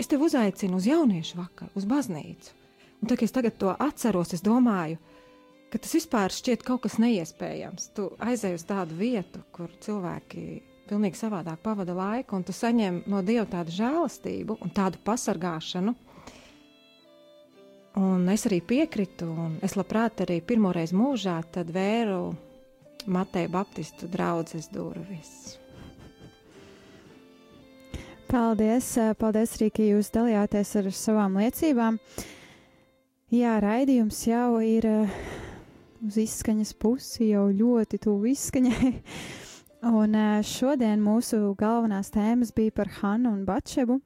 [0.00, 2.54] es tevi uzaicinu uz jauniešu vakaru, uz baznīcu.
[3.02, 4.96] Un tā kā es tagad to atceros, es domāju,
[5.72, 7.90] ka tas vispār šķiet kaut kas neiespējams.
[7.96, 13.22] Tu aizej uz tādu vietu, kur cilvēki pilnīgi savādāk pavada laiku, un tu saņem no
[13.24, 15.94] Dieva tādu žēlastību un tādu pasargāšanu.
[17.94, 21.36] Un es arī piekritu, un es labprāt arī pirmoreiz mūžā
[21.70, 22.34] vēru
[23.06, 25.58] Mateja Baptistu draudzes durvis.
[28.26, 28.88] Paldies,
[29.20, 32.00] paldies arī, ka jūs dalījāties ar savām liecībām.
[33.30, 35.14] Jā, raidījums jau ir eh,
[36.02, 38.90] uz izskaņas pusi, jau ļoti tuvu izskaņai.
[39.84, 40.16] Un
[40.48, 43.98] šodien mūsu galvenās tēmas bija par Hannu un Batšebu.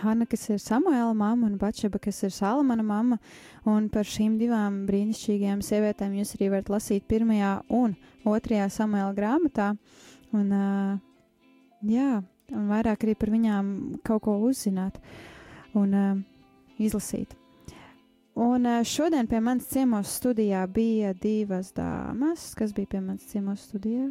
[0.00, 3.18] Hanna, kas ir Samuēla mamma, un Batšeba, kas ir Salamana mamma.
[3.66, 9.72] Un par šīm divām brīnišķīgajām sievietēm jūs arī varat lasīt pirmajā un otrajā Samuēla grāmatā.
[10.34, 11.00] Un, uh,
[11.86, 12.20] jā,
[12.52, 13.72] un vairāk arī par viņām
[14.06, 14.98] kaut ko uzzināt
[15.74, 16.22] un uh,
[16.78, 17.34] izlasīt.
[18.36, 24.10] Un šodien pie manas ciemos studijā bija divas dāmas, kas bija pie manas ciemos studijā.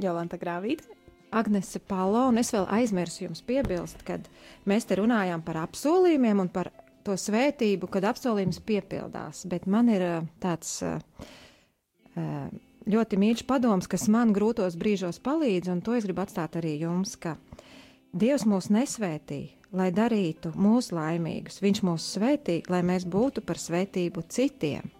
[0.00, 0.88] Jolanta Grāvīte.
[1.30, 4.24] Agnese Palo, un es vēl aizmirsu jums piebilst, kad
[4.66, 6.72] mēs te runājām par apsolījumiem un par
[7.06, 9.44] to svētību, kad apsolījums piepildās.
[9.50, 10.96] Bet man ir ā, tāds ā,
[12.18, 12.26] ā,
[12.90, 17.14] ļoti mīļš padoms, kas man grūtos brīžos palīdz, un to es gribu atstāt arī jums,
[17.20, 17.36] ka
[18.10, 21.60] Dievs mūs nesvētī, lai darītu mūs laimīgus.
[21.62, 24.90] Viņš mūs svētī, lai mēs būtu par svētību citiem.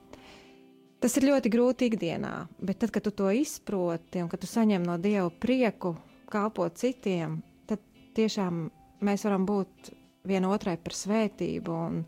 [1.01, 4.85] Tas ir ļoti grūti ikdienā, bet tad, kad tu to izproti un kad tu saņem
[4.85, 5.95] no Dieva prieku,
[6.29, 7.81] kalpot citiem, tad
[8.19, 8.67] tiešām
[9.09, 9.95] mēs varam būt
[10.29, 11.79] vienotrai par svētību.
[11.89, 12.03] Un,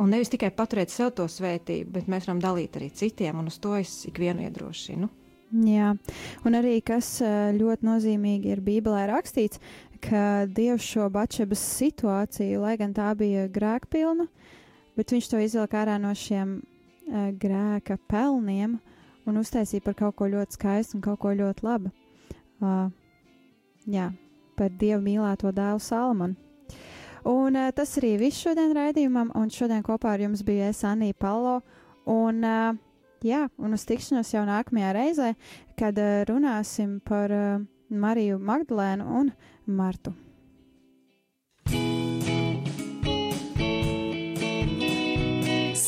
[0.00, 3.60] un nevis tikai paturēt sev to svētību, bet mēs varam dalīt arī citiem, un uz
[3.60, 5.10] to es ikvienu iedrošinu.
[5.50, 5.92] Jā,
[6.46, 9.60] un arī kas ā, ļoti nozīmīgi ir Bībelē rakstīts,
[10.00, 14.30] ka Dievs šo Batšebas situāciju, lai gan tā bija grēkpilna,
[14.96, 16.60] bet viņš to izvilka ārā no šiem
[17.10, 18.78] grēka pelniem
[19.26, 21.92] un uztaisīja par kaut ko ļoti skaistu un kaut ko ļoti labu.
[22.60, 22.90] Uh,
[23.88, 24.10] jā,
[24.58, 26.36] par Dievu mīlēto dēlu Salmanu.
[27.28, 31.16] Un uh, tas arī viss šodien raidījumam, un šodien kopā ar jums bija es Anija
[31.20, 31.58] Palo.
[32.08, 32.72] Un, uh,
[33.24, 35.34] jā, un uz tikšanos jau nākamajā reizē,
[35.78, 39.32] kad uh, runāsim par uh, Mariju Magdalēnu un
[39.66, 40.14] Martu.